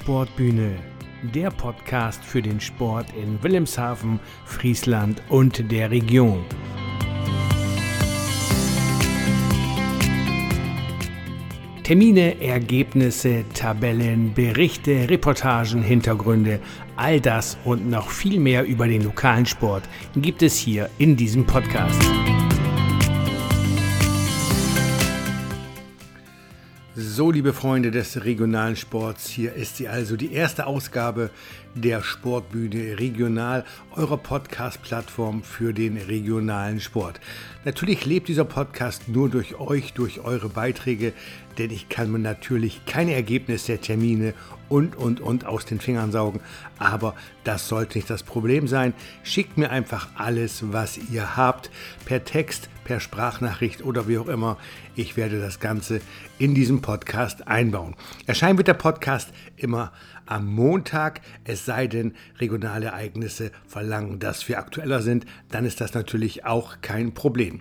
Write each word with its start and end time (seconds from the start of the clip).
Sportbühne, 0.00 0.76
der 1.34 1.50
Podcast 1.50 2.24
für 2.24 2.40
den 2.40 2.58
Sport 2.58 3.06
in 3.14 3.42
Wilhelmshaven, 3.42 4.18
Friesland 4.46 5.22
und 5.28 5.70
der 5.70 5.90
Region. 5.90 6.42
Termine, 11.82 12.40
Ergebnisse, 12.40 13.44
Tabellen, 13.52 14.32
Berichte, 14.32 15.10
Reportagen, 15.10 15.82
Hintergründe, 15.82 16.60
all 16.96 17.20
das 17.20 17.58
und 17.64 17.90
noch 17.90 18.08
viel 18.08 18.40
mehr 18.40 18.64
über 18.64 18.88
den 18.88 19.04
lokalen 19.04 19.44
Sport 19.44 19.82
gibt 20.16 20.42
es 20.42 20.56
hier 20.56 20.88
in 20.96 21.14
diesem 21.14 21.44
Podcast. 21.44 22.00
So, 27.12 27.32
liebe 27.32 27.52
Freunde 27.52 27.90
des 27.90 28.24
regionalen 28.24 28.76
Sports, 28.76 29.28
hier 29.28 29.54
ist 29.54 29.78
sie 29.78 29.88
also, 29.88 30.16
die 30.16 30.32
erste 30.32 30.68
Ausgabe 30.68 31.30
der 31.74 32.04
Sportbühne 32.04 33.00
Regional, 33.00 33.64
eurer 33.96 34.16
Podcast-Plattform 34.16 35.42
für 35.42 35.72
den 35.72 35.96
regionalen 35.96 36.78
Sport. 36.78 37.18
Natürlich 37.64 38.06
lebt 38.06 38.28
dieser 38.28 38.44
Podcast 38.44 39.08
nur 39.08 39.28
durch 39.28 39.58
euch, 39.58 39.92
durch 39.92 40.20
eure 40.20 40.48
Beiträge, 40.50 41.12
denn 41.58 41.72
ich 41.72 41.88
kann 41.88 42.12
mir 42.12 42.20
natürlich 42.20 42.86
keine 42.86 43.14
Ergebnisse 43.14 43.72
der 43.72 43.80
Termine 43.80 44.32
und, 44.68 44.94
und, 44.94 45.20
und 45.20 45.46
aus 45.46 45.64
den 45.64 45.80
Fingern 45.80 46.12
saugen. 46.12 46.38
Aber 46.78 47.16
das 47.42 47.66
sollte 47.66 47.98
nicht 47.98 48.08
das 48.08 48.22
Problem 48.22 48.68
sein. 48.68 48.94
Schickt 49.24 49.58
mir 49.58 49.70
einfach 49.70 50.10
alles, 50.14 50.62
was 50.70 50.96
ihr 51.10 51.36
habt, 51.36 51.72
per 52.04 52.24
Text, 52.24 52.68
per 52.90 52.98
Sprachnachricht 52.98 53.84
oder 53.84 54.08
wie 54.08 54.18
auch 54.18 54.26
immer. 54.26 54.58
Ich 54.96 55.16
werde 55.16 55.40
das 55.40 55.60
Ganze 55.60 56.00
in 56.40 56.56
diesem 56.56 56.82
Podcast 56.82 57.46
einbauen. 57.46 57.94
Erscheinen 58.26 58.58
wird 58.58 58.66
der 58.66 58.74
Podcast 58.74 59.32
immer 59.56 59.92
am 60.26 60.52
Montag, 60.52 61.20
es 61.44 61.64
sei 61.64 61.86
denn, 61.86 62.14
regionale 62.40 62.86
Ereignisse 62.86 63.52
verlangen, 63.68 64.18
dass 64.18 64.48
wir 64.48 64.58
aktueller 64.58 65.02
sind, 65.02 65.24
dann 65.50 65.64
ist 65.64 65.80
das 65.80 65.94
natürlich 65.94 66.44
auch 66.44 66.78
kein 66.82 67.14
Problem. 67.14 67.60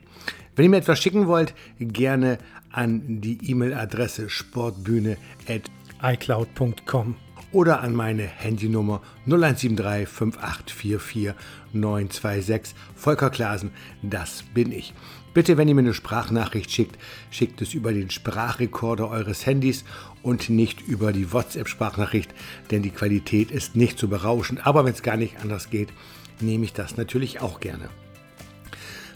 Wenn 0.55 0.65
ihr 0.65 0.71
mir 0.71 0.77
etwas 0.77 0.99
schicken 0.99 1.27
wollt, 1.27 1.53
gerne 1.77 2.39
an 2.71 3.21
die 3.21 3.51
E-Mail-Adresse 3.51 4.31
sportbühne.icloud.com 4.31 7.28
oder 7.51 7.81
an 7.81 7.93
meine 7.93 8.23
Handynummer 8.23 9.01
0173 9.25 10.07
5844 10.07 11.33
926. 11.73 12.75
Volker 12.95 13.29
Klasen, 13.29 13.71
das 14.01 14.43
bin 14.53 14.71
ich. 14.71 14.93
Bitte, 15.33 15.57
wenn 15.57 15.67
ihr 15.67 15.75
mir 15.75 15.81
eine 15.81 15.93
Sprachnachricht 15.93 16.71
schickt, 16.71 16.97
schickt 17.29 17.61
es 17.61 17.73
über 17.73 17.93
den 17.93 18.09
Sprachrekorder 18.09 19.09
eures 19.09 19.45
Handys 19.45 19.85
und 20.23 20.49
nicht 20.49 20.81
über 20.81 21.13
die 21.13 21.31
WhatsApp-Sprachnachricht, 21.31 22.33
denn 22.71 22.81
die 22.81 22.89
Qualität 22.89 23.51
ist 23.51 23.75
nicht 23.75 23.99
so 23.99 24.07
berauschend. 24.07 24.65
Aber 24.65 24.85
wenn 24.85 24.93
es 24.93 25.03
gar 25.03 25.17
nicht 25.17 25.39
anders 25.41 25.69
geht, 25.69 25.89
nehme 26.39 26.65
ich 26.65 26.73
das 26.73 26.97
natürlich 26.97 27.41
auch 27.41 27.59
gerne. 27.59 27.89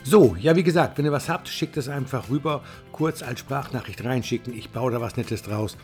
So, 0.03 0.36
ja, 0.40 0.56
wie 0.56 0.64
gesagt, 0.64 0.97
wenn 0.97 1.06
ihr 1.06 1.12
was 1.12 1.30
habt, 1.30 1.47
schickt 1.47 1.78
es 1.78 1.88
einfach 1.88 2.30
rüber, 2.30 2.62
kurz 2.92 3.23
als 3.23 3.40
Sprachnachricht 3.40 4.03
reinschicken. 4.03 4.53
Ich 4.53 4.70
baue 4.70 4.92
da 4.92 5.02
was 5.02 5.18
Nettes 5.18 5.44
draus 5.44 5.78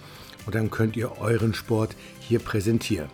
und 0.46 0.56
dann 0.56 0.70
könnt 0.72 0.96
ihr 0.98 1.20
euren 1.20 1.54
Sport 1.54 1.96
hier 2.20 2.40
präsentieren. 2.40 3.10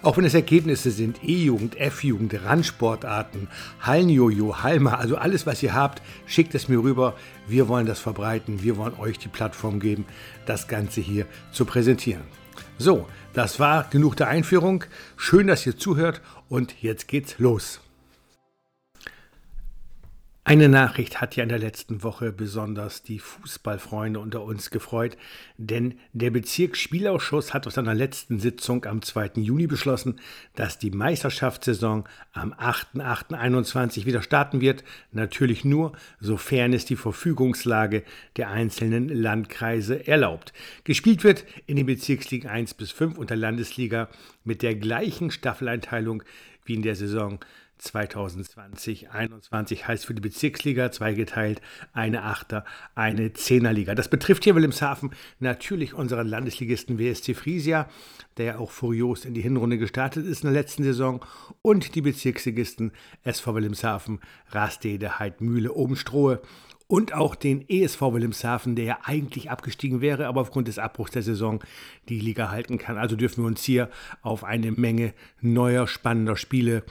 Auch 0.00 0.16
wenn 0.16 0.24
es 0.24 0.34
Ergebnisse 0.34 0.92
sind, 0.92 1.24
E-Jugend, 1.24 1.76
F-Jugend, 1.76 2.44
Randsportarten, 2.44 3.48
Hallenjojo, 3.80 4.62
Halma, 4.62 4.94
also 4.94 5.16
alles, 5.16 5.44
was 5.44 5.62
ihr 5.62 5.74
habt, 5.74 6.02
schickt 6.26 6.54
es 6.54 6.68
mir 6.68 6.78
rüber. 6.78 7.16
Wir 7.48 7.66
wollen 7.66 7.86
das 7.86 7.98
verbreiten, 7.98 8.62
wir 8.62 8.76
wollen 8.76 8.94
euch 8.98 9.18
die 9.18 9.28
Plattform 9.28 9.80
geben, 9.80 10.04
das 10.46 10.68
Ganze 10.68 11.00
hier 11.00 11.26
zu 11.50 11.64
präsentieren. 11.64 12.22
So, 12.78 13.08
das 13.34 13.58
war 13.58 13.88
genug 13.90 14.14
der 14.16 14.28
Einführung. 14.28 14.84
Schön, 15.16 15.48
dass 15.48 15.66
ihr 15.66 15.76
zuhört 15.76 16.20
und 16.48 16.80
jetzt 16.80 17.08
geht's 17.08 17.34
los. 17.38 17.80
Eine 20.48 20.70
Nachricht 20.70 21.20
hat 21.20 21.36
ja 21.36 21.42
in 21.42 21.50
der 21.50 21.58
letzten 21.58 22.02
Woche 22.02 22.32
besonders 22.32 23.02
die 23.02 23.18
Fußballfreunde 23.18 24.18
unter 24.18 24.42
uns 24.42 24.70
gefreut, 24.70 25.18
denn 25.58 25.98
der 26.14 26.30
Bezirksspielausschuss 26.30 27.52
hat 27.52 27.66
aus 27.66 27.74
seiner 27.74 27.92
letzten 27.92 28.40
Sitzung 28.40 28.86
am 28.86 29.02
2. 29.02 29.32
Juni 29.34 29.66
beschlossen, 29.66 30.18
dass 30.54 30.78
die 30.78 30.90
Meisterschaftssaison 30.90 32.04
am 32.32 32.54
8.8.21 32.54 34.06
wieder 34.06 34.22
starten 34.22 34.62
wird, 34.62 34.84
natürlich 35.12 35.66
nur, 35.66 35.92
sofern 36.18 36.72
es 36.72 36.86
die 36.86 36.96
Verfügungslage 36.96 38.02
der 38.38 38.48
einzelnen 38.48 39.10
Landkreise 39.10 40.08
erlaubt. 40.08 40.54
Gespielt 40.82 41.24
wird 41.24 41.44
in 41.66 41.76
den 41.76 41.84
Bezirksligen 41.84 42.48
1 42.48 42.72
bis 42.72 42.90
5 42.90 43.18
und 43.18 43.28
der 43.28 43.36
Landesliga 43.36 44.08
mit 44.44 44.62
der 44.62 44.76
gleichen 44.76 45.30
Staffeleinteilung 45.30 46.22
wie 46.64 46.72
in 46.72 46.82
der 46.82 46.96
Saison 46.96 47.38
2020, 47.78 49.10
21 49.10 49.88
heißt 49.88 50.06
für 50.06 50.14
die 50.14 50.20
Bezirksliga 50.20 50.90
zweigeteilt 50.90 51.60
eine 51.92 52.24
Achter, 52.24 52.64
eine 52.94 53.32
Zehnerliga. 53.32 53.94
Das 53.94 54.08
betrifft 54.08 54.44
hier 54.44 54.54
Wilhelmshaven 54.54 55.10
natürlich 55.38 55.94
unseren 55.94 56.26
Landesligisten 56.26 56.98
WSC 56.98 57.34
Friesia, 57.34 57.88
der 58.36 58.46
ja 58.46 58.58
auch 58.58 58.70
furios 58.70 59.24
in 59.24 59.34
die 59.34 59.42
Hinrunde 59.42 59.78
gestartet 59.78 60.26
ist 60.26 60.44
in 60.44 60.52
der 60.52 60.60
letzten 60.60 60.82
Saison, 60.82 61.24
und 61.62 61.94
die 61.94 62.02
Bezirksligisten 62.02 62.92
SV 63.24 63.54
Wilhelmshaven, 63.54 64.20
Rastede, 64.50 65.18
Heidmühle, 65.18 65.72
Obenstrohe 65.72 66.42
und 66.88 67.12
auch 67.12 67.34
den 67.34 67.68
ESV 67.68 68.00
Wilhelmshaven, 68.00 68.74
der 68.74 68.84
ja 68.86 68.98
eigentlich 69.04 69.50
abgestiegen 69.50 70.00
wäre, 70.00 70.26
aber 70.26 70.40
aufgrund 70.40 70.68
des 70.68 70.78
Abbruchs 70.78 71.10
der 71.10 71.22
Saison 71.22 71.62
die 72.08 72.18
Liga 72.18 72.50
halten 72.50 72.78
kann. 72.78 72.96
Also 72.96 73.14
dürfen 73.14 73.44
wir 73.44 73.46
uns 73.46 73.62
hier 73.62 73.90
auf 74.22 74.42
eine 74.42 74.72
Menge 74.72 75.12
neuer, 75.42 75.86
spannender 75.86 76.36
Spiele 76.36 76.82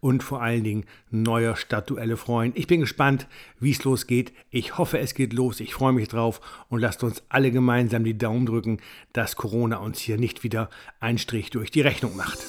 und 0.00 0.22
vor 0.22 0.42
allen 0.42 0.62
Dingen 0.62 0.84
neuer 1.10 1.56
Stadtduelle 1.56 2.18
freuen. 2.18 2.52
Ich 2.54 2.66
bin 2.66 2.80
gespannt, 2.80 3.26
wie 3.58 3.70
es 3.70 3.82
losgeht. 3.82 4.34
Ich 4.50 4.76
hoffe, 4.76 4.98
es 4.98 5.14
geht 5.14 5.32
los. 5.32 5.60
Ich 5.60 5.72
freue 5.72 5.94
mich 5.94 6.08
drauf 6.08 6.42
und 6.68 6.80
lasst 6.80 7.02
uns 7.02 7.22
alle 7.30 7.50
gemeinsam 7.50 8.04
die 8.04 8.18
Daumen 8.18 8.44
drücken, 8.44 8.78
dass 9.14 9.36
Corona 9.36 9.78
uns 9.78 9.98
hier 9.98 10.18
nicht 10.18 10.44
wieder 10.44 10.68
einen 11.00 11.18
Strich 11.18 11.48
durch 11.48 11.70
die 11.70 11.80
Rechnung 11.80 12.14
macht. 12.14 12.44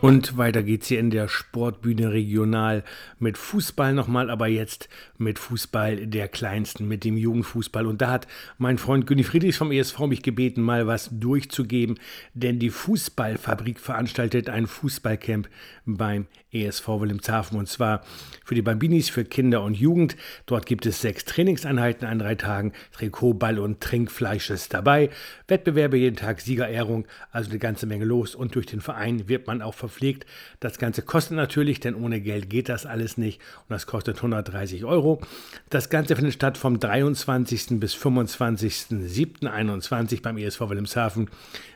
Und 0.00 0.38
weiter 0.38 0.62
geht's 0.62 0.86
hier 0.86 0.98
in 0.98 1.10
der 1.10 1.28
Sportbühne 1.28 2.10
regional 2.10 2.84
mit 3.18 3.36
Fußball 3.36 3.92
nochmal, 3.92 4.30
aber 4.30 4.46
jetzt 4.46 4.88
mit 5.18 5.38
Fußball 5.38 6.06
der 6.06 6.26
Kleinsten, 6.28 6.88
mit 6.88 7.04
dem 7.04 7.18
Jugendfußball. 7.18 7.84
Und 7.84 8.00
da 8.00 8.10
hat 8.10 8.26
mein 8.56 8.78
Freund 8.78 9.06
Günni 9.06 9.24
Friedrichs 9.24 9.58
vom 9.58 9.72
ESV 9.72 10.00
mich 10.06 10.22
gebeten, 10.22 10.62
mal 10.62 10.86
was 10.86 11.10
durchzugeben, 11.12 11.98
denn 12.32 12.58
die 12.58 12.70
Fußballfabrik 12.70 13.78
veranstaltet 13.78 14.48
ein 14.48 14.66
Fußballcamp 14.66 15.50
beim 15.84 16.26
ESV 16.52 16.88
Wilhelmshaven 16.88 17.58
und 17.58 17.68
zwar 17.68 18.02
für 18.44 18.54
die 18.54 18.62
Bambinis, 18.62 19.08
für 19.08 19.24
Kinder 19.24 19.62
und 19.62 19.74
Jugend. 19.74 20.16
Dort 20.46 20.66
gibt 20.66 20.86
es 20.86 21.00
sechs 21.00 21.24
Trainingseinheiten 21.24 22.08
an 22.08 22.18
drei 22.18 22.34
Tagen. 22.34 22.72
Trikot, 22.92 23.34
Ball 23.34 23.58
und 23.58 23.80
Trinkfleisch 23.80 24.50
ist 24.50 24.74
dabei. 24.74 25.10
Wettbewerbe 25.46 25.96
jeden 25.96 26.16
Tag, 26.16 26.40
Siegerehrung, 26.40 27.06
also 27.30 27.50
eine 27.50 27.58
ganze 27.58 27.86
Menge 27.86 28.04
los 28.04 28.34
und 28.34 28.54
durch 28.54 28.66
den 28.66 28.80
Verein 28.80 29.28
wird 29.28 29.46
man 29.46 29.62
auch 29.62 29.74
verpflegt. 29.90 30.26
Das 30.60 30.78
Ganze 30.78 31.02
kostet 31.02 31.36
natürlich, 31.36 31.80
denn 31.80 31.94
ohne 31.94 32.20
Geld 32.20 32.48
geht 32.48 32.68
das 32.68 32.86
alles 32.86 33.18
nicht 33.18 33.40
und 33.58 33.70
das 33.70 33.86
kostet 33.86 34.16
130 34.16 34.84
Euro. 34.84 35.20
Das 35.68 35.90
Ganze 35.90 36.16
findet 36.16 36.34
statt 36.34 36.56
vom 36.56 36.78
23. 36.78 37.80
bis 37.80 37.94
25.07.21 37.94 40.22
beim 40.22 40.38
ESV 40.38 40.60
Wilhelmshaven. 40.60 41.28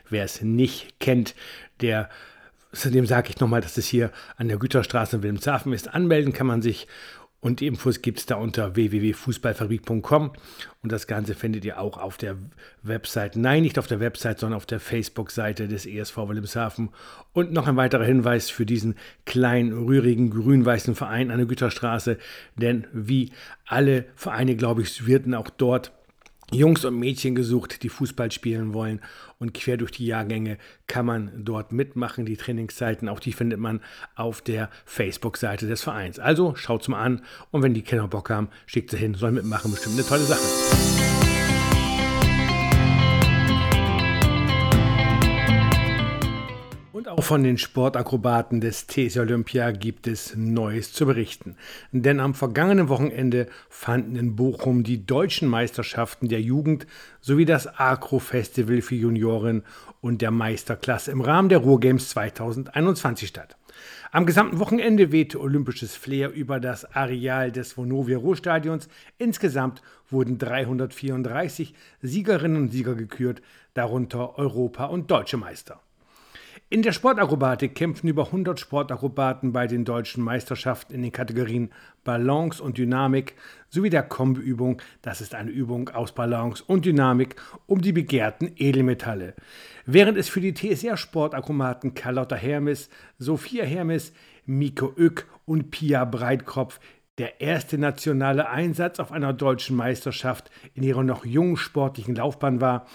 Wer 0.09 0.23
es 0.23 0.41
nicht 0.41 0.99
kennt, 0.99 1.35
der 1.81 2.09
Außerdem 2.71 3.05
sage 3.05 3.29
ich 3.29 3.39
nochmal, 3.39 3.61
dass 3.61 3.77
es 3.77 3.87
hier 3.87 4.11
an 4.35 4.49
der 4.49 4.57
Güterstraße 4.57 5.15
in 5.15 5.23
Wilhelmshaven 5.23 5.71
ist. 5.71 5.93
Anmelden 5.93 6.33
kann 6.33 6.45
man 6.45 6.61
sich 6.61 6.87
und 7.45 7.59
die 7.59 7.67
Infos 7.67 8.01
gibt 8.01 8.17
es 8.17 8.25
da 8.25 8.37
unter 8.37 8.75
www.fußballfabrik.com 8.75 10.31
und 10.81 10.91
das 10.91 11.05
Ganze 11.05 11.35
findet 11.35 11.63
ihr 11.63 11.79
auch 11.79 11.99
auf 11.99 12.17
der 12.17 12.37
Website, 12.81 13.35
nein, 13.35 13.61
nicht 13.61 13.77
auf 13.77 13.85
der 13.85 13.99
Website, 13.99 14.39
sondern 14.39 14.57
auf 14.57 14.65
der 14.65 14.79
Facebook-Seite 14.79 15.67
des 15.67 15.85
ESV 15.85 16.17
Wilhelmshaven. 16.17 16.89
Und 17.33 17.53
noch 17.53 17.67
ein 17.67 17.77
weiterer 17.77 18.03
Hinweis 18.03 18.49
für 18.49 18.65
diesen 18.65 18.95
kleinen, 19.25 19.73
rührigen, 19.73 20.31
grün-weißen 20.31 20.95
Verein 20.95 21.29
an 21.29 21.37
der 21.37 21.45
Güterstraße, 21.45 22.17
denn 22.55 22.87
wie 22.91 23.31
alle 23.67 24.05
Vereine, 24.15 24.55
glaube 24.55 24.81
ich, 24.81 25.05
werden 25.05 25.35
auch 25.35 25.51
dort 25.51 25.91
Jungs 26.51 26.85
und 26.85 26.97
Mädchen 26.99 27.35
gesucht, 27.35 27.83
die 27.83 27.89
Fußball 27.89 28.31
spielen 28.31 28.73
wollen. 28.73 29.01
Und 29.39 29.53
quer 29.53 29.77
durch 29.77 29.91
die 29.91 30.05
Jahrgänge 30.05 30.57
kann 30.87 31.05
man 31.05 31.31
dort 31.43 31.71
mitmachen. 31.71 32.25
Die 32.25 32.37
Trainingszeiten, 32.37 33.09
auch 33.09 33.19
die 33.19 33.33
findet 33.33 33.59
man 33.59 33.81
auf 34.15 34.41
der 34.41 34.69
Facebook-Seite 34.85 35.67
des 35.67 35.81
Vereins. 35.81 36.19
Also 36.19 36.55
schaut's 36.55 36.87
mal 36.87 37.01
an 37.01 37.21
und 37.51 37.63
wenn 37.63 37.73
die 37.73 37.81
Kinder 37.81 38.07
Bock 38.07 38.29
haben, 38.29 38.49
schickt 38.65 38.91
sie 38.91 38.97
hin, 38.97 39.15
sollen 39.15 39.35
mitmachen. 39.35 39.71
Bestimmt 39.71 39.95
eine 39.95 40.07
tolle 40.07 40.23
Sache. 40.23 41.24
Auch 47.17 47.23
von 47.23 47.43
den 47.43 47.57
Sportakrobaten 47.57 48.59
des 48.59 48.87
TS 48.87 49.15
Olympia 49.15 49.71
gibt 49.71 50.05
es 50.05 50.35
Neues 50.35 50.91
zu 50.91 51.05
berichten. 51.05 51.55
Denn 51.93 52.19
am 52.19 52.33
vergangenen 52.33 52.89
Wochenende 52.89 53.47
fanden 53.69 54.17
in 54.17 54.35
Bochum 54.35 54.83
die 54.83 55.05
deutschen 55.05 55.47
Meisterschaften 55.47 56.27
der 56.27 56.41
Jugend 56.41 56.87
sowie 57.21 57.45
das 57.45 57.79
Agro-Festival 57.79 58.81
für 58.81 58.95
Junioren 58.95 59.63
und 60.01 60.21
der 60.21 60.31
Meisterklasse 60.31 61.11
im 61.11 61.21
Rahmen 61.21 61.47
der 61.47 61.59
Ruhrgames 61.59 62.09
2021 62.09 63.29
statt. 63.29 63.55
Am 64.11 64.25
gesamten 64.25 64.59
Wochenende 64.59 65.13
wehte 65.13 65.39
olympisches 65.39 65.95
Flair 65.95 66.33
über 66.33 66.59
das 66.59 66.83
Areal 66.83 67.49
des 67.49 67.77
Vonovia 67.77 68.17
Ruhrstadions. 68.17 68.89
Insgesamt 69.19 69.81
wurden 70.09 70.37
334 70.37 71.75
Siegerinnen 72.01 72.63
und 72.63 72.71
Sieger 72.73 72.95
gekürt, 72.95 73.41
darunter 73.73 74.37
Europa- 74.37 74.87
und 74.87 75.09
deutsche 75.09 75.37
Meister. 75.37 75.79
In 76.75 76.81
der 76.81 76.91
Sportakrobatik 76.91 77.73
kämpfen 77.73 78.09
über 78.09 78.25
100 78.25 78.59
Sportakrobaten 78.59 79.53
bei 79.53 79.65
den 79.65 79.85
deutschen 79.85 80.21
Meisterschaften 80.21 80.93
in 80.93 81.03
den 81.03 81.13
Kategorien 81.13 81.69
Balance 82.03 82.61
und 82.61 82.77
Dynamik 82.77 83.35
sowie 83.69 83.89
der 83.89 84.03
Kombiübung, 84.03 84.81
das 85.01 85.21
ist 85.21 85.35
eine 85.35 85.51
Übung 85.51 85.87
aus 85.87 86.11
Balance 86.11 86.61
und 86.67 86.83
Dynamik, 86.83 87.37
um 87.65 87.81
die 87.81 87.93
begehrten 87.93 88.51
Edelmetalle. 88.57 89.35
Während 89.85 90.17
es 90.17 90.27
für 90.27 90.41
die 90.41 90.53
TSR-Sportakrobaten 90.53 91.93
Carlotta 91.93 92.35
Hermes, 92.35 92.89
Sophia 93.19 93.63
Hermes, 93.63 94.11
Miko 94.45 94.93
Oeck 94.97 95.27
und 95.45 95.71
Pia 95.71 96.03
Breitkopf 96.03 96.81
der 97.17 97.39
erste 97.39 97.77
nationale 97.77 98.49
Einsatz 98.49 98.99
auf 98.99 99.13
einer 99.13 99.31
deutschen 99.31 99.77
Meisterschaft 99.77 100.51
in 100.73 100.83
ihrer 100.83 101.03
noch 101.03 101.25
jungen 101.25 101.55
sportlichen 101.55 102.15
Laufbahn 102.15 102.59
war, 102.59 102.85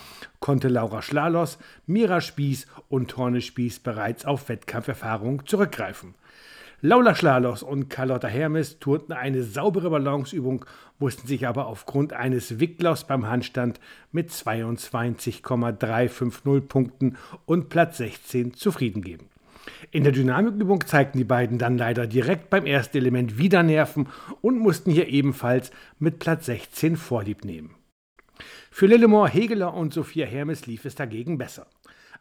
konnte 0.41 0.69
Laura 0.69 1.01
Schlalos, 1.01 1.57
Mira 1.87 2.21
Spieß 2.21 2.67
und 2.89 3.11
Torne 3.11 3.41
Spieß 3.41 3.79
bereits 3.81 4.27
auf 4.27 4.51
Wettkampferfahrung 4.51 5.47
zurückgreifen. 5.47 6.15
Laura 6.83 7.15
Schlalos 7.15 7.63
und 7.63 7.89
Carlotta 7.89 8.29
Hermes 8.29 8.79
turnten 8.79 9.13
eine 9.13 9.43
saubere 9.43 9.89
Balanceübung, 9.91 10.67
mussten 10.99 11.27
sich 11.27 11.47
aber 11.47 11.67
aufgrund 11.67 12.13
eines 12.13 12.61
Wicklers 12.61 13.07
beim 13.07 13.27
Handstand 13.27 13.81
mit 14.13 14.31
22,350 14.31 16.69
Punkten 16.69 17.17
und 17.47 17.71
Platz 17.71 17.97
16 17.99 18.55
zufrieden 18.55 19.03
geben. 19.03 19.30
In 19.93 20.05
der 20.05 20.13
Dynamikübung 20.13 20.87
zeigten 20.87 21.19
die 21.19 21.25
beiden 21.25 21.59
dann 21.59 21.77
leider 21.77 22.07
direkt 22.07 22.49
beim 22.49 22.65
ersten 22.65 22.99
Element 22.99 23.39
wieder 23.39 23.65
Nerven 23.65 24.09
und 24.41 24.57
mussten 24.61 24.93
hier 24.93 25.09
ebenfalls 25.09 25.73
mit 25.99 26.21
Platz 26.21 26.47
16 26.47 26.97
Vorlieb 26.97 27.45
nehmen. 27.45 27.75
Für 28.71 28.87
Lillemore 28.87 29.29
Hegeler 29.29 29.75
und 29.75 29.93
Sophia 29.93 30.27
Hermes 30.27 30.67
lief 30.67 30.85
es 30.85 30.95
dagegen 30.95 31.39
besser. 31.39 31.67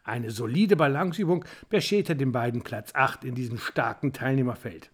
Eine 0.02 0.32
solide 0.32 0.74
Balanceübung 0.74 1.44
bescherte 1.68 2.16
den 2.16 2.32
beiden 2.32 2.62
Platz 2.62 2.90
8 2.92 3.24
in 3.24 3.36
diesem 3.36 3.58
starken 3.58 4.12
Teilnehmerfeld. 4.12 4.90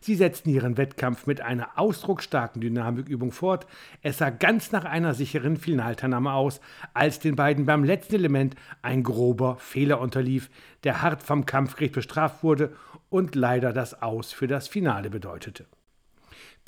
Sie 0.00 0.14
setzten 0.14 0.50
ihren 0.50 0.76
Wettkampf 0.76 1.26
mit 1.26 1.40
einer 1.40 1.70
ausdrucksstarken 1.76 2.60
Dynamikübung 2.60 3.32
fort. 3.32 3.66
Es 4.02 4.18
sah 4.18 4.30
ganz 4.30 4.72
nach 4.72 4.84
einer 4.84 5.14
sicheren 5.14 5.56
Finalteilnahme 5.56 6.32
aus, 6.32 6.60
als 6.94 7.18
den 7.18 7.36
beiden 7.36 7.66
beim 7.66 7.84
letzten 7.84 8.16
Element 8.16 8.54
ein 8.82 9.02
grober 9.02 9.56
Fehler 9.56 10.00
unterlief, 10.00 10.50
der 10.84 11.02
hart 11.02 11.22
vom 11.22 11.46
Kampfgericht 11.46 11.94
bestraft 11.94 12.42
wurde 12.42 12.74
und 13.10 13.34
leider 13.34 13.72
das 13.72 14.02
Aus 14.02 14.32
für 14.32 14.46
das 14.46 14.68
Finale 14.68 15.10
bedeutete. 15.10 15.66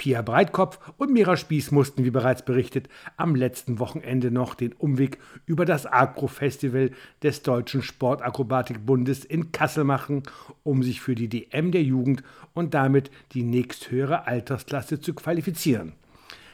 Pia 0.00 0.22
Breitkopf 0.22 0.78
und 0.96 1.12
Mira 1.12 1.36
Spieß 1.36 1.72
mussten, 1.72 2.06
wie 2.06 2.10
bereits 2.10 2.42
berichtet, 2.42 2.88
am 3.18 3.34
letzten 3.34 3.78
Wochenende 3.78 4.30
noch 4.30 4.54
den 4.54 4.72
Umweg 4.72 5.18
über 5.44 5.66
das 5.66 5.84
Agro-Festival 5.84 6.92
des 7.22 7.42
Deutschen 7.42 7.82
Sportakrobatikbundes 7.82 9.26
in 9.26 9.52
Kassel 9.52 9.84
machen, 9.84 10.22
um 10.62 10.82
sich 10.82 11.02
für 11.02 11.14
die 11.14 11.28
DM 11.28 11.70
der 11.70 11.82
Jugend 11.82 12.22
und 12.54 12.72
damit 12.72 13.10
die 13.32 13.42
nächsthöhere 13.42 14.26
Altersklasse 14.26 15.02
zu 15.02 15.12
qualifizieren. 15.12 15.92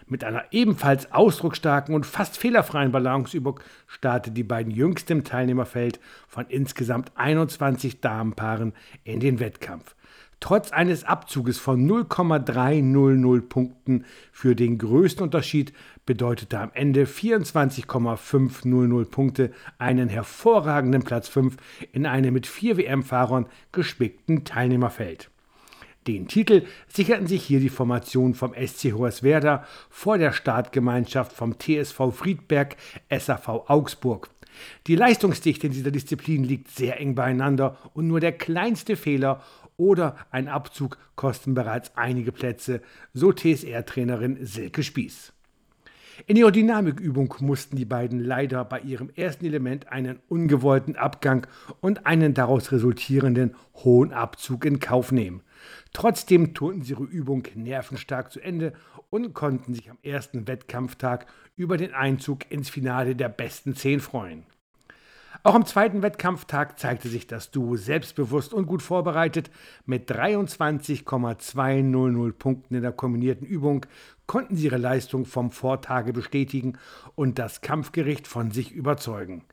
Mit 0.09 0.23
einer 0.23 0.45
ebenfalls 0.53 1.13
ausdrucksstarken 1.13 1.95
und 1.95 2.07
fast 2.07 2.37
fehlerfreien 2.37 2.91
Balanceübung 2.91 3.61
starteten 3.87 4.35
die 4.35 4.45
beiden 4.45 4.73
jüngsten 4.73 5.23
Teilnehmerfeld 5.23 6.01
von 6.27 6.47
insgesamt 6.49 7.13
21 7.15 8.01
Damenpaaren 8.01 8.73
in 9.05 9.19
den 9.21 9.39
Wettkampf. 9.41 9.96
Trotz 10.39 10.71
eines 10.71 11.05
Abzuges 11.05 11.59
von 11.59 11.87
0,300 11.87 13.49
Punkten 13.49 14.05
für 14.33 14.55
den 14.55 14.77
größten 14.77 15.23
Unterschied 15.23 15.73
bedeutete 16.05 16.61
am 16.61 16.71
Ende 16.75 17.07
24,500 17.07 19.11
Punkte 19.11 19.53
einen 19.79 20.09
hervorragenden 20.09 21.03
Platz 21.03 21.29
5 21.29 21.57
in 21.93 22.07
einem 22.07 22.35
mit 22.35 22.47
vier 22.47 22.77
WM-Fahrern 22.77 23.47
gespickten 23.73 24.45
Teilnehmerfeld. 24.45 25.31
Den 26.07 26.29
Titel 26.29 26.63
sicherten 26.87 27.27
sich 27.27 27.43
hier 27.43 27.59
die 27.59 27.69
Formation 27.69 28.35
vom 28.35 28.55
SC 28.55 28.93
Hoyerswerda 28.93 29.65
vor 29.91 30.19
der 30.19 30.33
Startgemeinschaft 30.33 31.33
vom 31.33 31.59
TSV 31.59 32.13
Friedberg 32.13 32.77
SAV 33.11 33.69
Augsburg. 33.69 34.31
Die 34.87 34.97
Leistungsdichte 34.97 35.67
in 35.67 35.73
dieser 35.73 35.91
Disziplin 35.91 36.45
liegt 36.45 36.71
sehr 36.71 37.01
eng 37.01 37.15
beieinander 37.15 37.77
und 37.95 38.07
nur 38.07 38.21
der 38.21 38.33
kleinste 38.33 38.97
Fehler 38.97 39.43
oder 39.77 40.17
ein 40.31 40.49
Abzug 40.49 40.99
kosten 41.15 41.55
bereits 41.55 41.97
einige 41.97 42.33
Plätze, 42.33 42.81
so 43.13 43.33
TSR-Trainerin 43.33 44.45
Silke 44.45 44.83
Spieß. 44.83 45.33
In 46.27 46.37
ihrer 46.37 46.51
Dynamikübung 46.51 47.35
mussten 47.41 47.77
die 47.77 47.85
beiden 47.85 48.21
leider 48.21 48.65
bei 48.65 48.81
ihrem 48.81 49.11
ersten 49.15 49.45
Element 49.45 49.93
einen 49.93 50.19
ungewollten 50.29 50.97
Abgang 50.97 51.47
und 51.81 52.07
einen 52.07 52.33
daraus 52.33 52.73
resultierenden 52.73 53.55
hohen 53.75 54.15
Abzug 54.15 54.65
in 54.65 54.81
Kauf 54.81 55.13
nehmen. 55.13 55.43
Trotzdem 55.93 56.55
turnten 56.55 56.83
sie 56.83 56.95
ihre 56.95 57.05
Übung 57.05 57.43
nervenstark 57.55 58.33
zu 58.33 58.41
Ende 58.41 58.73
und 59.11 59.35
konnten 59.35 59.75
sich 59.75 59.91
am 59.91 59.99
ersten 60.03 60.49
Wettkampftag 60.49 61.27
über 61.55 61.77
den 61.77 61.93
Einzug 61.93 62.51
ins 62.51 62.71
Finale 62.71 63.15
der 63.15 63.29
besten 63.29 63.75
zehn 63.75 64.01
freuen. 64.01 64.45
Auch 65.43 65.55
am 65.55 65.67
zweiten 65.67 66.03
Wettkampftag 66.03 66.79
zeigte 66.79 67.09
sich 67.09 67.27
das 67.27 67.51
Duo 67.51 67.77
selbstbewusst 67.77 68.55
und 68.55 68.67
gut 68.67 68.83
vorbereitet. 68.83 69.51
Mit 69.85 70.09
23,200 70.11 72.39
Punkten 72.39 72.75
in 72.75 72.83
der 72.83 72.93
kombinierten 72.93 73.47
Übung 73.47 73.87
konnten 74.27 74.57
sie 74.57 74.67
ihre 74.67 74.79
Leistung 74.79 75.25
vom 75.25 75.51
Vortage 75.51 76.13
bestätigen 76.13 76.79
und 77.15 77.39
das 77.39 77.61
Kampfgericht 77.61 78.27
von 78.27 78.51
sich 78.51 78.73
überzeugen. 78.73 79.45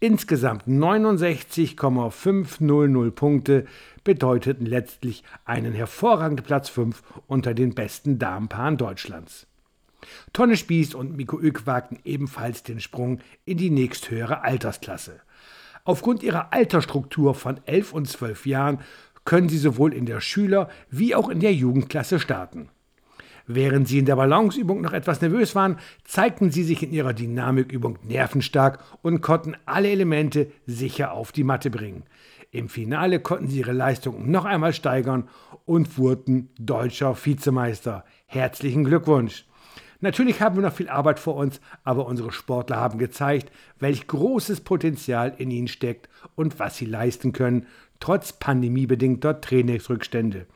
Insgesamt 0.00 0.66
69,500 0.68 3.14
Punkte 3.14 3.66
bedeuteten 4.04 4.64
letztlich 4.64 5.24
einen 5.44 5.72
hervorragenden 5.72 6.46
Platz 6.46 6.68
5 6.68 7.02
unter 7.26 7.52
den 7.52 7.74
besten 7.74 8.20
Damenpaaren 8.20 8.76
Deutschlands. 8.76 9.48
Tonne 10.32 10.56
Spieß 10.56 10.94
und 10.94 11.16
Miko 11.16 11.38
Oeck 11.38 11.66
wagten 11.66 11.98
ebenfalls 12.04 12.62
den 12.62 12.80
Sprung 12.80 13.20
in 13.44 13.58
die 13.58 13.70
nächsthöhere 13.70 14.42
Altersklasse. 14.42 15.20
Aufgrund 15.84 16.22
ihrer 16.22 16.52
Altersstruktur 16.52 17.34
von 17.34 17.60
11 17.64 17.92
und 17.92 18.08
12 18.08 18.46
Jahren 18.46 18.80
können 19.24 19.48
sie 19.48 19.58
sowohl 19.58 19.92
in 19.92 20.06
der 20.06 20.20
Schüler- 20.20 20.68
wie 20.90 21.14
auch 21.14 21.28
in 21.28 21.40
der 21.40 21.52
Jugendklasse 21.52 22.20
starten. 22.20 22.68
Während 23.46 23.88
sie 23.88 23.98
in 23.98 24.04
der 24.04 24.16
Balanceübung 24.16 24.82
noch 24.82 24.92
etwas 24.92 25.22
nervös 25.22 25.54
waren, 25.54 25.78
zeigten 26.04 26.50
sie 26.50 26.64
sich 26.64 26.82
in 26.82 26.92
ihrer 26.92 27.14
Dynamikübung 27.14 27.98
nervenstark 28.02 28.84
und 29.00 29.22
konnten 29.22 29.56
alle 29.64 29.88
Elemente 29.88 30.52
sicher 30.66 31.12
auf 31.12 31.32
die 31.32 31.44
Matte 31.44 31.70
bringen. 31.70 32.04
Im 32.50 32.68
Finale 32.68 33.20
konnten 33.20 33.48
sie 33.48 33.60
ihre 33.60 33.72
Leistung 33.72 34.30
noch 34.30 34.44
einmal 34.44 34.74
steigern 34.74 35.28
und 35.64 35.96
wurden 35.96 36.50
deutscher 36.58 37.16
Vizemeister. 37.16 38.04
Herzlichen 38.26 38.84
Glückwunsch! 38.84 39.46
Natürlich 40.00 40.40
haben 40.40 40.56
wir 40.56 40.62
noch 40.62 40.74
viel 40.74 40.88
Arbeit 40.88 41.18
vor 41.18 41.34
uns, 41.34 41.60
aber 41.82 42.06
unsere 42.06 42.30
Sportler 42.30 42.76
haben 42.76 42.98
gezeigt, 42.98 43.50
welch 43.80 44.06
großes 44.06 44.60
Potenzial 44.60 45.34
in 45.38 45.50
ihnen 45.50 45.66
steckt 45.66 46.08
und 46.36 46.60
was 46.60 46.76
sie 46.76 46.84
leisten 46.84 47.32
können, 47.32 47.66
trotz 47.98 48.32
pandemiebedingter 48.32 49.40
Trainingsrückstände. 49.40 50.46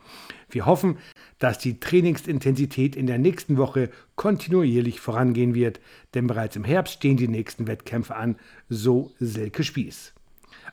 Wir 0.49 0.65
hoffen, 0.65 0.97
dass 1.39 1.59
die 1.59 1.81
Trainingsintensität 1.81 2.95
in 2.95 3.05
der 3.05 3.17
nächsten 3.17 3.57
Woche 3.57 3.89
kontinuierlich 4.15 5.01
vorangehen 5.01 5.55
wird, 5.55 5.81
denn 6.13 6.27
bereits 6.27 6.55
im 6.55 6.63
Herbst 6.63 6.93
stehen 6.93 7.17
die 7.17 7.27
nächsten 7.27 7.67
Wettkämpfe 7.67 8.15
an, 8.15 8.37
so 8.69 9.11
Silke 9.19 9.65
Spieß. 9.65 10.13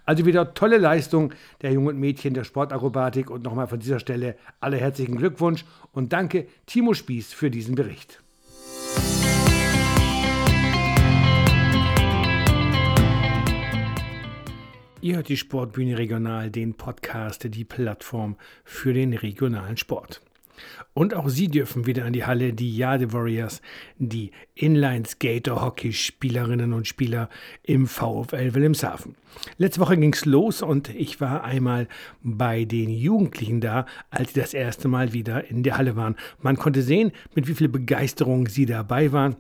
Also 0.04 0.26
wieder 0.26 0.54
tolle 0.54 0.78
Leistung 0.78 1.32
der 1.62 1.72
jungen 1.72 1.98
Mädchen 1.98 2.34
der 2.34 2.44
Sportakrobatik 2.44 3.30
und 3.30 3.42
nochmal 3.42 3.66
von 3.66 3.80
dieser 3.80 3.98
Stelle 3.98 4.36
alle 4.60 4.76
herzlichen 4.76 5.16
Glückwunsch 5.16 5.64
und 5.90 6.12
danke 6.12 6.46
Timo 6.66 6.94
Spieß 6.94 7.32
für 7.32 7.50
diesen 7.50 7.74
Bericht. 7.74 8.22
Ihr 15.02 15.16
hört 15.16 15.30
die 15.30 15.38
Sportbühne 15.38 15.96
Regional, 15.96 16.50
den 16.50 16.74
Podcast, 16.74 17.54
die 17.54 17.64
Plattform 17.64 18.36
für 18.64 18.92
den 18.92 19.14
regionalen 19.14 19.78
Sport. 19.78 20.20
Und 20.92 21.14
auch 21.14 21.30
sie 21.30 21.48
dürfen 21.48 21.86
wieder 21.86 22.04
an 22.04 22.12
die 22.12 22.26
Halle, 22.26 22.52
die 22.52 22.76
Jade 22.76 23.14
Warriors, 23.14 23.62
die 23.96 24.30
Inline-Skater-Hockey-Spielerinnen 24.56 26.74
und 26.74 26.86
Spieler 26.86 27.30
im 27.62 27.86
VfL 27.86 28.52
Wilhelmshaven. 28.52 29.14
Letzte 29.56 29.80
Woche 29.80 29.96
ging 29.96 30.12
es 30.12 30.26
los 30.26 30.60
und 30.60 30.94
ich 30.94 31.18
war 31.18 31.44
einmal 31.44 31.88
bei 32.22 32.66
den 32.66 32.90
Jugendlichen 32.90 33.62
da, 33.62 33.86
als 34.10 34.34
sie 34.34 34.40
das 34.40 34.52
erste 34.52 34.88
Mal 34.88 35.14
wieder 35.14 35.48
in 35.48 35.62
der 35.62 35.78
Halle 35.78 35.96
waren. 35.96 36.16
Man 36.42 36.58
konnte 36.58 36.82
sehen, 36.82 37.12
mit 37.34 37.48
wie 37.48 37.54
viel 37.54 37.70
Begeisterung 37.70 38.48
sie 38.48 38.66
dabei 38.66 39.12
waren. 39.12 39.36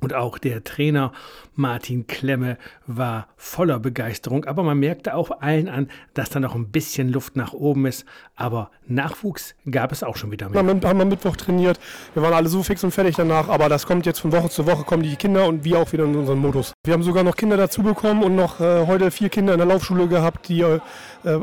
Und 0.00 0.14
auch 0.14 0.38
der 0.38 0.64
Trainer 0.64 1.12
Martin 1.54 2.06
Klemme 2.06 2.56
war 2.86 3.28
voller 3.36 3.78
Begeisterung, 3.78 4.46
aber 4.46 4.62
man 4.62 4.78
merkte 4.78 5.14
auch 5.14 5.30
allen 5.40 5.68
an, 5.68 5.90
dass 6.14 6.30
da 6.30 6.40
noch 6.40 6.54
ein 6.54 6.70
bisschen 6.70 7.10
Luft 7.10 7.36
nach 7.36 7.52
oben 7.52 7.86
ist. 7.86 8.06
Aber 8.34 8.70
Nachwuchs 8.86 9.54
gab 9.70 9.92
es 9.92 10.02
auch 10.02 10.16
schon 10.16 10.30
wieder 10.30 10.48
mehr. 10.48 10.64
Wir 10.64 10.88
haben 10.88 11.00
am 11.00 11.08
Mittwoch 11.08 11.36
trainiert, 11.36 11.78
wir 12.14 12.22
waren 12.22 12.32
alle 12.32 12.48
so 12.48 12.62
fix 12.62 12.82
und 12.82 12.92
fertig 12.92 13.16
danach, 13.16 13.48
aber 13.48 13.68
das 13.68 13.86
kommt 13.86 14.06
jetzt 14.06 14.20
von 14.20 14.32
Woche 14.32 14.48
zu 14.48 14.66
Woche, 14.66 14.84
kommen 14.84 15.02
die 15.02 15.16
Kinder 15.16 15.46
und 15.46 15.64
wir 15.64 15.78
auch 15.78 15.92
wieder 15.92 16.04
in 16.04 16.16
unseren 16.16 16.38
Modus. 16.38 16.72
Wir 16.84 16.94
haben 16.94 17.02
sogar 17.02 17.22
noch 17.22 17.36
Kinder 17.36 17.56
dazu 17.56 17.82
bekommen 17.82 18.22
und 18.22 18.36
noch 18.36 18.60
äh, 18.60 18.86
heute 18.86 19.10
vier 19.10 19.28
Kinder 19.28 19.52
in 19.52 19.58
der 19.58 19.68
Laufschule 19.68 20.08
gehabt, 20.08 20.48
die 20.48 20.60
äh, 20.62 20.80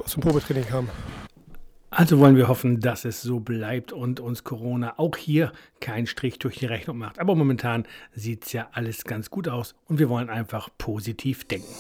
zum 0.05 0.21
Probetraining 0.21 0.65
kamen. 0.65 0.89
Also 1.89 2.19
wollen 2.19 2.35
wir 2.35 2.49
hoffen, 2.49 2.81
dass 2.81 3.05
es 3.05 3.21
so 3.21 3.39
bleibt 3.39 3.93
und 3.93 4.19
uns 4.19 4.43
Corona 4.43 4.99
auch 4.99 5.15
hier 5.15 5.53
keinen 5.79 6.05
Strich 6.05 6.37
durch 6.37 6.57
die 6.57 6.65
Rechnung 6.65 6.97
macht. 6.97 7.17
Aber 7.17 7.33
momentan 7.33 7.85
sieht 8.13 8.45
es 8.45 8.51
ja 8.51 8.67
alles 8.73 9.05
ganz 9.05 9.29
gut 9.29 9.47
aus 9.47 9.73
und 9.85 9.97
wir 9.97 10.09
wollen 10.09 10.29
einfach 10.29 10.69
positiv 10.77 11.45
denken. 11.45 11.73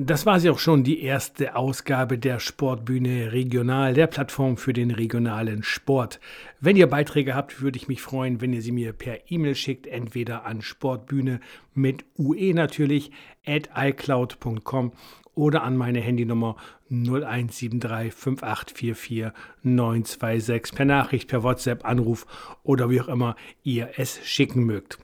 Das 0.00 0.26
war 0.26 0.38
sie 0.38 0.48
auch 0.48 0.60
schon, 0.60 0.84
die 0.84 1.02
erste 1.02 1.56
Ausgabe 1.56 2.18
der 2.18 2.38
Sportbühne 2.38 3.32
Regional, 3.32 3.94
der 3.94 4.06
Plattform 4.06 4.56
für 4.56 4.72
den 4.72 4.92
regionalen 4.92 5.64
Sport. 5.64 6.20
Wenn 6.60 6.76
ihr 6.76 6.86
Beiträge 6.86 7.34
habt, 7.34 7.62
würde 7.62 7.78
ich 7.78 7.88
mich 7.88 8.00
freuen, 8.00 8.40
wenn 8.40 8.52
ihr 8.52 8.62
sie 8.62 8.70
mir 8.70 8.92
per 8.92 9.28
E-Mail 9.28 9.56
schickt, 9.56 9.88
entweder 9.88 10.46
an 10.46 10.62
Sportbühne 10.62 11.40
mit 11.74 12.04
UE 12.16 12.54
natürlich, 12.54 13.10
at 13.44 13.70
iCloud.com 13.74 14.92
oder 15.34 15.64
an 15.64 15.76
meine 15.76 15.98
Handynummer 15.98 16.54
0173 16.90 18.14
5844 18.14 19.32
926 19.64 20.76
per 20.76 20.84
Nachricht, 20.84 21.28
per 21.28 21.42
WhatsApp, 21.42 21.84
Anruf 21.84 22.24
oder 22.62 22.88
wie 22.88 23.00
auch 23.00 23.08
immer 23.08 23.34
ihr 23.64 23.90
es 23.96 24.24
schicken 24.24 24.62
mögt. 24.62 25.00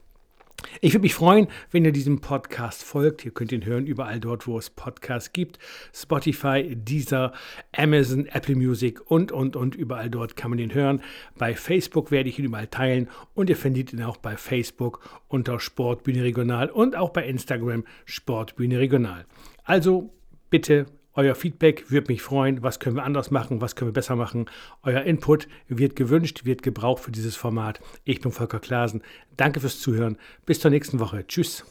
Ich 0.81 0.93
würde 0.93 1.03
mich 1.03 1.13
freuen, 1.13 1.47
wenn 1.71 1.85
ihr 1.85 1.91
diesem 1.91 2.21
Podcast 2.21 2.83
folgt. 2.83 3.25
Ihr 3.25 3.31
könnt 3.31 3.51
ihn 3.51 3.65
hören 3.65 3.85
überall 3.85 4.19
dort, 4.19 4.47
wo 4.47 4.57
es 4.57 4.69
Podcasts 4.69 5.33
gibt. 5.33 5.59
Spotify, 5.93 6.75
Deezer, 6.75 7.33
Amazon, 7.75 8.25
Apple 8.27 8.55
Music 8.55 8.99
und, 9.09 9.31
und, 9.31 9.55
und. 9.55 9.75
Überall 9.75 10.09
dort 10.09 10.35
kann 10.35 10.51
man 10.51 10.59
ihn 10.59 10.73
hören. 10.73 11.01
Bei 11.37 11.55
Facebook 11.55 12.11
werde 12.11 12.29
ich 12.29 12.39
ihn 12.39 12.45
überall 12.45 12.67
teilen 12.67 13.09
und 13.33 13.49
ihr 13.49 13.57
findet 13.57 13.93
ihn 13.93 14.03
auch 14.03 14.17
bei 14.17 14.37
Facebook 14.37 14.99
unter 15.27 15.59
Sportbühne 15.59 16.23
Regional 16.23 16.69
und 16.69 16.95
auch 16.95 17.09
bei 17.09 17.25
Instagram 17.25 17.85
Sportbühne 18.05 18.79
Regional. 18.79 19.25
Also 19.63 20.13
bitte 20.49 20.85
euer 21.15 21.33
Feedback 21.35 21.89
würde 21.89 22.11
mich 22.11 22.21
freuen. 22.21 22.61
Was 22.61 22.79
können 22.79 22.97
wir 22.97 23.03
anders 23.03 23.31
machen? 23.31 23.61
Was 23.61 23.75
können 23.75 23.89
wir 23.89 23.93
besser 23.93 24.15
machen? 24.15 24.45
Euer 24.83 25.01
Input 25.03 25.47
wird 25.67 25.95
gewünscht, 25.95 26.45
wird 26.45 26.61
gebraucht 26.61 27.03
für 27.03 27.11
dieses 27.11 27.35
Format. 27.35 27.79
Ich 28.03 28.19
bin 28.21 28.31
Volker 28.31 28.59
Klasen. 28.59 29.01
Danke 29.37 29.59
fürs 29.61 29.79
Zuhören. 29.79 30.17
Bis 30.45 30.59
zur 30.59 30.71
nächsten 30.71 30.99
Woche. 30.99 31.25
Tschüss. 31.25 31.65